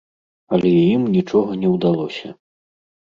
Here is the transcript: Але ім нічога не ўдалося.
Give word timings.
Але 0.57 0.71
ім 0.95 1.05
нічога 1.17 1.59
не 1.65 1.69
ўдалося. 1.77 2.27